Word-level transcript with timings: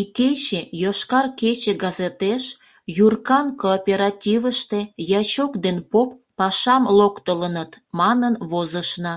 Икече 0.00 0.60
«Йошкар 0.82 1.26
кече» 1.40 1.72
газетеш 1.84 2.42
Юркан 3.06 3.46
кооперативыште 3.60 4.80
ячок 5.20 5.52
ден 5.64 5.78
поп 5.90 6.10
пашам 6.38 6.82
локтылыныт 6.98 7.70
манын 7.98 8.34
возышна. 8.50 9.14